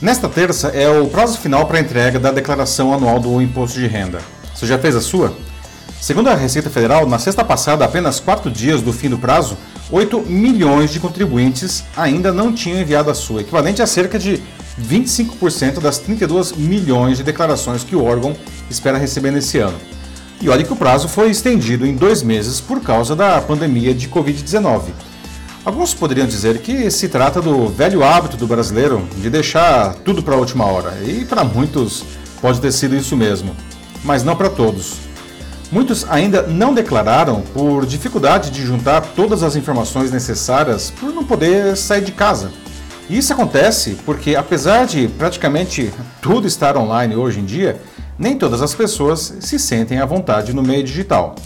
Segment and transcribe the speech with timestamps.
[0.00, 3.86] Nesta terça é o prazo final para a entrega da declaração anual do imposto de
[3.86, 4.18] renda.
[4.54, 5.36] Você já fez a sua?
[6.00, 9.58] Segundo a Receita Federal, na sexta passada, apenas quatro dias do fim do prazo,
[9.90, 14.42] 8 milhões de contribuintes ainda não tinham enviado a sua, equivalente a cerca de
[14.80, 18.34] 25% das 32 milhões de declarações que o órgão
[18.70, 19.76] espera receber nesse ano.
[20.40, 24.08] E olha que o prazo foi estendido em dois meses por causa da pandemia de
[24.08, 24.84] Covid-19.
[25.62, 30.34] Alguns poderiam dizer que se trata do velho hábito do brasileiro de deixar tudo para
[30.34, 32.02] a última hora, e para muitos
[32.40, 33.54] pode ter sido isso mesmo,
[34.02, 34.94] mas não para todos.
[35.70, 41.76] Muitos ainda não declararam por dificuldade de juntar todas as informações necessárias por não poder
[41.76, 42.50] sair de casa.
[43.06, 47.78] E isso acontece porque, apesar de praticamente tudo estar online hoje em dia,
[48.18, 51.36] nem todas as pessoas se sentem à vontade no meio digital.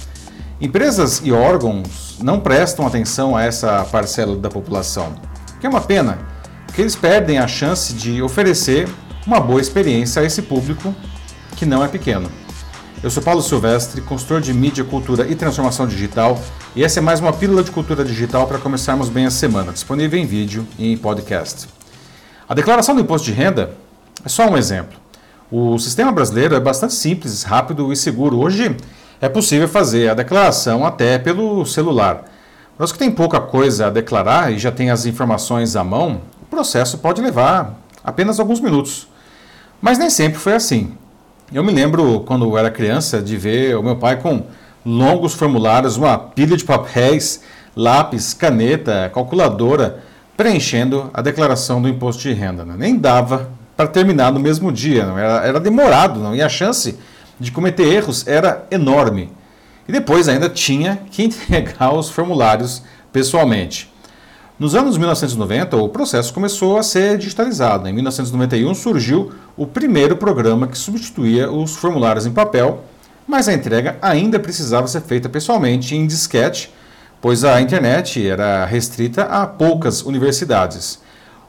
[0.61, 5.15] Empresas e órgãos não prestam atenção a essa parcela da população,
[5.61, 6.19] que é uma pena,
[6.67, 8.89] porque eles perdem a chance de oferecer
[9.27, 10.95] uma boa experiência a esse público
[11.57, 12.31] que não é pequeno.
[13.03, 16.41] Eu sou Paulo Silvestre, consultor de mídia, cultura e transformação digital,
[16.75, 20.19] e essa é mais uma pílula de cultura digital para começarmos bem a semana, disponível
[20.19, 21.69] em vídeo e em podcast.
[22.49, 23.75] A declaração do imposto de renda
[24.25, 24.99] é só um exemplo.
[25.51, 28.39] O sistema brasileiro é bastante simples, rápido e seguro.
[28.39, 28.75] Hoje,
[29.21, 32.25] é possível fazer a declaração até pelo celular.
[32.79, 36.47] Os que têm pouca coisa a declarar e já têm as informações à mão, o
[36.47, 39.09] processo pode levar apenas alguns minutos.
[39.81, 40.95] Mas nem sempre foi assim.
[41.53, 44.43] Eu me lembro, quando era criança, de ver o meu pai com
[44.85, 47.43] longos formulários, uma pilha de papéis,
[47.77, 50.01] lápis, caneta, calculadora,
[50.37, 52.65] preenchendo a declaração do imposto de renda.
[52.65, 52.75] Né?
[52.77, 55.19] Nem dava para terminar no mesmo dia, não?
[55.19, 56.35] Era, era demorado, não?
[56.35, 56.99] e a chance
[57.39, 59.31] de cometer erros era enorme.
[59.89, 62.83] E depois ainda tinha que entregar os formulários
[63.13, 63.93] pessoalmente.
[64.59, 67.89] Nos anos 1990, o processo começou a ser digitalizado.
[67.89, 72.85] Em 1991 surgiu o primeiro programa que substituía os formulários em papel,
[73.27, 76.73] mas a entrega ainda precisava ser feita pessoalmente em disquete,
[77.21, 81.01] pois a internet era restrita a poucas universidades.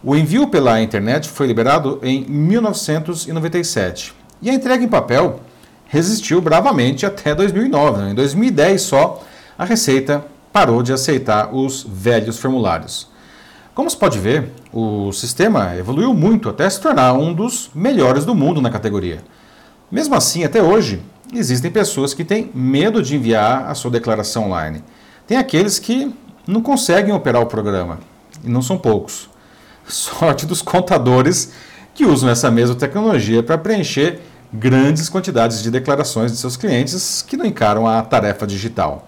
[0.03, 5.41] O envio pela internet foi liberado em 1997 e a entrega em papel
[5.87, 8.01] resistiu bravamente até 2009.
[8.01, 8.11] Né?
[8.11, 9.23] Em 2010 só,
[9.57, 13.09] a Receita parou de aceitar os velhos formulários.
[13.73, 18.33] Como se pode ver, o sistema evoluiu muito até se tornar um dos melhores do
[18.33, 19.21] mundo na categoria.
[19.91, 21.01] Mesmo assim, até hoje,
[21.33, 24.81] existem pessoas que têm medo de enviar a sua declaração online.
[25.27, 26.13] Tem aqueles que
[26.47, 27.99] não conseguem operar o programa,
[28.43, 29.29] e não são poucos.
[29.87, 31.51] Sorte dos contadores
[31.93, 34.21] que usam essa mesma tecnologia para preencher
[34.59, 39.07] grandes quantidades de declarações de seus clientes que não encaram a tarefa digital.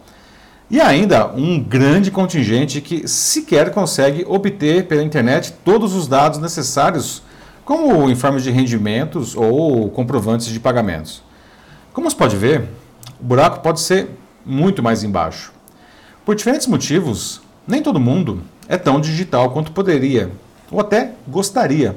[0.70, 7.24] E ainda um grande contingente que sequer consegue obter pela internet todos os dados necessários,
[7.64, 11.24] como informes de rendimentos ou comprovantes de pagamentos.
[11.94, 12.68] Como se pode ver,
[13.20, 14.10] o buraco pode ser
[14.46, 15.54] muito mais embaixo.
[16.26, 20.30] Por diferentes motivos, nem todo mundo é tão digital quanto poderia,
[20.70, 21.96] ou até gostaria.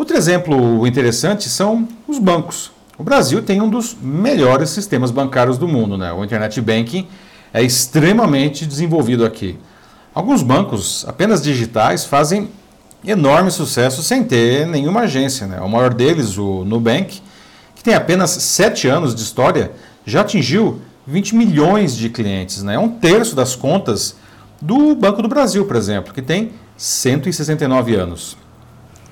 [0.00, 2.70] Outro exemplo interessante são os bancos.
[2.96, 6.10] O Brasil tem um dos melhores sistemas bancários do mundo, né?
[6.10, 7.06] O Internet Banking
[7.52, 9.58] é extremamente desenvolvido aqui.
[10.14, 12.48] Alguns bancos, apenas digitais, fazem
[13.06, 15.46] enorme sucesso sem ter nenhuma agência.
[15.46, 15.60] Né?
[15.60, 17.20] O maior deles, o Nubank,
[17.74, 19.70] que tem apenas 7 anos de história,
[20.06, 22.62] já atingiu 20 milhões de clientes.
[22.62, 22.76] Né?
[22.76, 24.16] É um terço das contas
[24.62, 28.39] do Banco do Brasil, por exemplo, que tem 169 anos.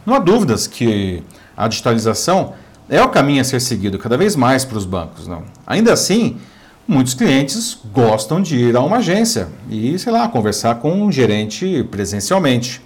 [0.05, 1.23] Não há dúvidas que
[1.57, 2.55] a digitalização
[2.89, 5.27] é o caminho a ser seguido cada vez mais para os bancos.
[5.27, 5.43] Não?
[5.67, 6.39] Ainda assim,
[6.87, 11.87] muitos clientes gostam de ir a uma agência e, sei lá, conversar com um gerente
[11.91, 12.81] presencialmente.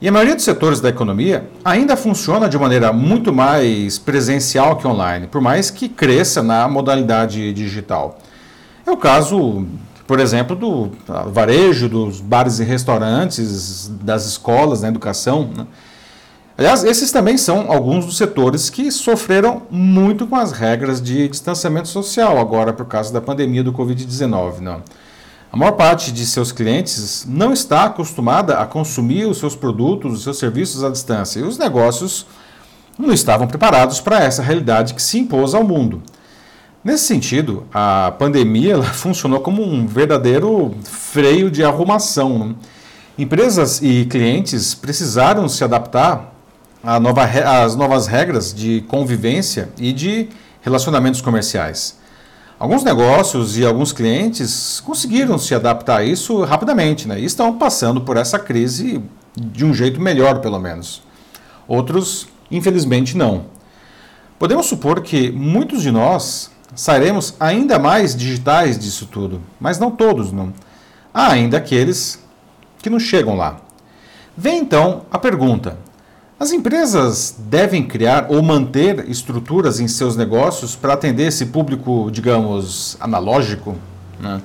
[0.00, 4.86] E a maioria dos setores da economia ainda funciona de maneira muito mais presencial que
[4.86, 8.18] online, por mais que cresça na modalidade digital.
[8.86, 9.66] É o caso,
[10.06, 10.90] por exemplo, do
[11.30, 15.50] varejo, dos bares e restaurantes, das escolas, da educação.
[15.54, 15.66] Né?
[16.60, 21.88] Aliás, esses também são alguns dos setores que sofreram muito com as regras de distanciamento
[21.88, 24.58] social agora por causa da pandemia do Covid-19.
[24.58, 24.82] Não.
[25.50, 30.22] A maior parte de seus clientes não está acostumada a consumir os seus produtos, os
[30.22, 32.26] seus serviços à distância, e os negócios
[32.98, 36.02] não estavam preparados para essa realidade que se impôs ao mundo.
[36.84, 42.38] Nesse sentido, a pandemia funcionou como um verdadeiro freio de arrumação.
[42.38, 42.54] Né?
[43.16, 46.29] Empresas e clientes precisaram se adaptar
[46.82, 50.28] nova, as novas regras de convivência e de
[50.62, 51.98] relacionamentos comerciais.
[52.58, 58.02] Alguns negócios e alguns clientes conseguiram se adaptar a isso rapidamente né, e estão passando
[58.02, 59.02] por essa crise
[59.34, 61.02] de um jeito melhor, pelo menos.
[61.66, 63.46] Outros, infelizmente, não.
[64.38, 70.32] Podemos supor que muitos de nós sairemos ainda mais digitais disso tudo, mas não todos,
[70.32, 70.52] não.
[71.12, 72.22] Há ainda aqueles
[72.82, 73.60] que não chegam lá.
[74.36, 75.78] Vem então a pergunta:
[76.40, 82.96] as empresas devem criar ou manter estruturas em seus negócios para atender esse público, digamos,
[82.98, 83.76] analógico?
[84.18, 84.40] Né?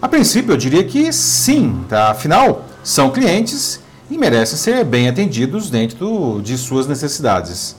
[0.00, 2.12] A princípio, eu diria que sim, tá?
[2.12, 3.78] afinal, são clientes
[4.10, 7.76] e merecem ser bem atendidos dentro de suas necessidades.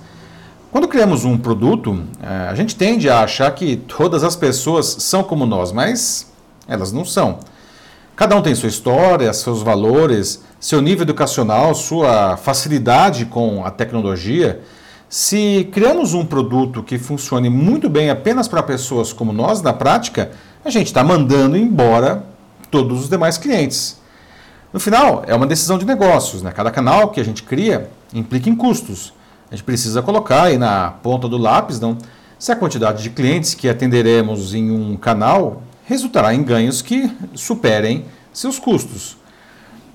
[0.71, 5.23] Quando criamos um produto, é, a gente tende a achar que todas as pessoas são
[5.23, 6.31] como nós, mas
[6.67, 7.39] elas não são.
[8.19, 14.59] Cada um tem sua história, seus valores, seu nível educacional, sua facilidade com a tecnologia.
[15.07, 20.31] Se criamos um produto que funcione muito bem apenas para pessoas como nós, na prática,
[20.65, 22.25] a gente está mandando embora
[22.69, 24.01] todos os demais clientes.
[24.73, 26.41] No final, é uma decisão de negócios.
[26.41, 26.51] Né?
[26.51, 29.13] Cada canal que a gente cria implica em custos.
[29.49, 31.97] A gente precisa colocar aí na ponta do lápis não,
[32.37, 38.05] se a quantidade de clientes que atenderemos em um canal resultará em ganhos que superem
[38.31, 39.17] seus custos.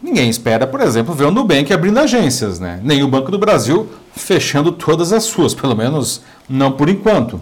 [0.03, 2.81] Ninguém espera, por exemplo, ver o Nubank abrindo agências, né?
[2.83, 7.41] nem o Banco do Brasil fechando todas as suas, pelo menos não por enquanto.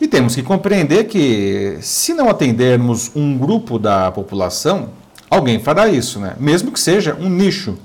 [0.00, 4.88] E temos que compreender que, se não atendermos um grupo da população,
[5.30, 6.34] alguém fará isso, né?
[6.38, 7.78] mesmo que seja um nicho.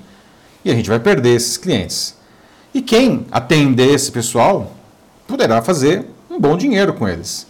[0.64, 2.16] E a gente vai perder esses clientes.
[2.74, 4.72] E quem atender esse pessoal
[5.26, 7.46] poderá fazer um bom dinheiro com eles.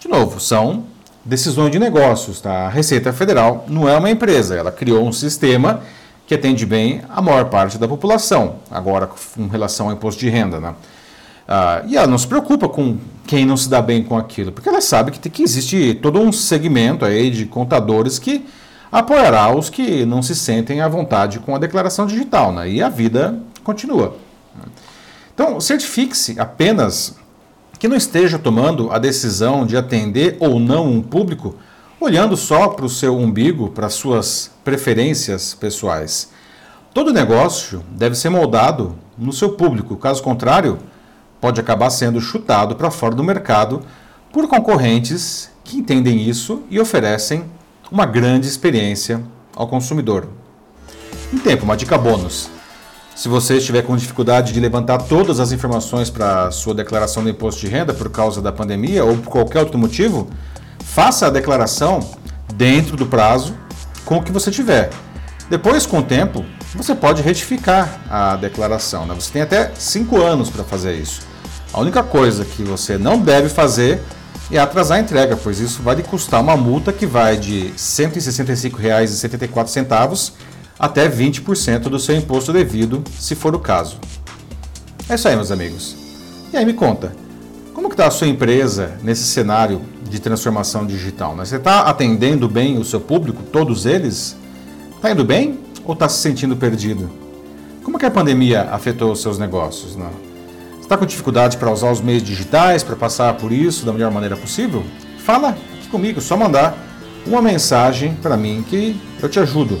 [0.00, 0.95] De novo, são
[1.26, 2.40] decisões de negócios.
[2.40, 2.66] Tá?
[2.66, 5.82] A Receita Federal não é uma empresa, ela criou um sistema
[6.26, 10.58] que atende bem a maior parte da população, agora com relação ao imposto de renda.
[10.58, 10.74] Né?
[11.46, 14.68] Ah, e ela não se preocupa com quem não se dá bem com aquilo, porque
[14.68, 18.44] ela sabe que, que existe todo um segmento aí de contadores que
[18.90, 22.68] apoiará os que não se sentem à vontade com a declaração digital, né?
[22.68, 24.16] e a vida continua.
[25.34, 27.14] Então, certifique-se apenas
[27.78, 31.56] que não esteja tomando a decisão de atender ou não um público
[32.00, 36.30] olhando só para o seu umbigo, para suas preferências pessoais.
[36.92, 40.78] Todo negócio deve ser moldado no seu público, caso contrário,
[41.40, 43.82] pode acabar sendo chutado para fora do mercado
[44.32, 47.44] por concorrentes que entendem isso e oferecem
[47.90, 49.22] uma grande experiência
[49.54, 50.28] ao consumidor.
[51.32, 52.55] Em tempo, uma dica bônus.
[53.16, 57.62] Se você estiver com dificuldade de levantar todas as informações para sua declaração do imposto
[57.62, 60.28] de renda por causa da pandemia ou por qualquer outro motivo,
[60.84, 62.00] faça a declaração
[62.54, 63.54] dentro do prazo
[64.04, 64.90] com o que você tiver.
[65.48, 69.06] Depois, com o tempo, você pode retificar a declaração.
[69.06, 69.14] Né?
[69.14, 71.22] Você tem até 5 anos para fazer isso.
[71.72, 73.98] A única coisa que você não deve fazer
[74.50, 77.72] é atrasar a entrega, pois isso vai lhe custar uma multa que vai de R$
[77.78, 80.32] 165,74
[80.78, 83.98] até 20% do seu imposto devido, se for o caso.
[85.08, 85.96] É isso aí, meus amigos.
[86.52, 87.12] E aí me conta,
[87.72, 91.34] como está a sua empresa nesse cenário de transformação digital?
[91.36, 91.44] Né?
[91.44, 94.36] Você está atendendo bem o seu público, todos eles?
[94.94, 97.08] Está indo bem ou está se sentindo perdido?
[97.82, 99.94] Como que a pandemia afetou os seus negócios?
[99.94, 100.10] Né?
[100.80, 104.36] Está com dificuldade para usar os meios digitais, para passar por isso da melhor maneira
[104.36, 104.84] possível?
[105.18, 106.76] Fala aqui comigo, só mandar
[107.26, 109.80] uma mensagem para mim que eu te ajudo.